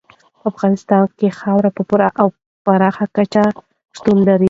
[0.39, 2.27] په افغانستان کې خاوره په پوره او
[2.65, 3.43] پراخه کچه
[3.97, 4.39] شتون لري.